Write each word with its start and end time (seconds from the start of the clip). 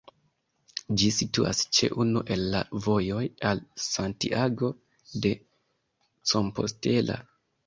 Ĝi 1.01 1.09
situas 1.17 1.59
ĉe 1.79 1.89
unu 2.05 2.23
el 2.35 2.41
la 2.55 2.61
vojoj 2.87 3.21
al 3.51 3.61
Santiago 3.89 4.71
de 5.27 5.35
Compostela. 6.33 7.21